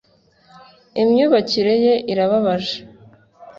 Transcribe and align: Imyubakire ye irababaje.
Imyubakire 1.01 1.73
ye 1.85 1.95
irababaje. 2.11 2.77